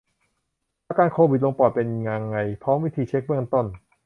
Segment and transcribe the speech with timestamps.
[0.87, 3.65] อาการโควิดลงปอดเป็นยังไง พร้อมวิธีเช็กเบื้องต้น